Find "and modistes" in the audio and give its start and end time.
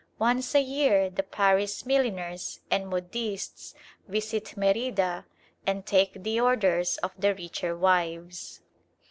2.71-3.75